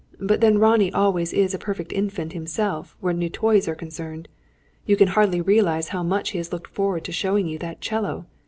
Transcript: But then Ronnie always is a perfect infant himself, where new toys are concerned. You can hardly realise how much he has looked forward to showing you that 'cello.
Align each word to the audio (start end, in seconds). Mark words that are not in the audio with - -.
But 0.19 0.41
then 0.41 0.57
Ronnie 0.57 0.91
always 0.91 1.31
is 1.31 1.53
a 1.53 1.59
perfect 1.59 1.91
infant 1.93 2.33
himself, 2.33 2.97
where 3.01 3.13
new 3.13 3.29
toys 3.29 3.67
are 3.67 3.75
concerned. 3.75 4.27
You 4.87 4.97
can 4.97 5.09
hardly 5.09 5.41
realise 5.41 5.89
how 5.89 6.01
much 6.01 6.31
he 6.31 6.39
has 6.39 6.51
looked 6.51 6.71
forward 6.71 7.03
to 7.03 7.11
showing 7.11 7.45
you 7.45 7.59
that 7.59 7.81
'cello. 7.81 8.25